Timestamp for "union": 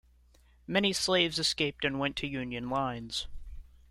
2.27-2.71